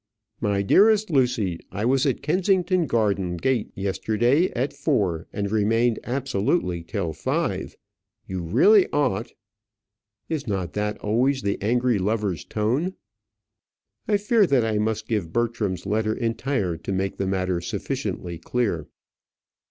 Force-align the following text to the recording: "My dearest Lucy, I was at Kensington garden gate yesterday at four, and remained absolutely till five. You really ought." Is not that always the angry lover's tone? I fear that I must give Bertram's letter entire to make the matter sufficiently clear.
"My 0.39 0.63
dearest 0.63 1.11
Lucy, 1.11 1.59
I 1.71 1.85
was 1.85 2.07
at 2.07 2.23
Kensington 2.23 2.87
garden 2.87 3.37
gate 3.37 3.71
yesterday 3.75 4.49
at 4.53 4.73
four, 4.73 5.27
and 5.31 5.51
remained 5.51 5.99
absolutely 6.03 6.81
till 6.81 7.13
five. 7.13 7.75
You 8.25 8.41
really 8.41 8.91
ought." 8.91 9.33
Is 10.27 10.47
not 10.47 10.73
that 10.73 10.97
always 11.01 11.43
the 11.43 11.61
angry 11.61 11.99
lover's 11.99 12.43
tone? 12.43 12.95
I 14.07 14.17
fear 14.17 14.47
that 14.47 14.65
I 14.65 14.79
must 14.79 15.07
give 15.07 15.31
Bertram's 15.31 15.85
letter 15.85 16.15
entire 16.15 16.77
to 16.77 16.91
make 16.91 17.17
the 17.17 17.27
matter 17.27 17.61
sufficiently 17.61 18.39
clear. 18.39 18.87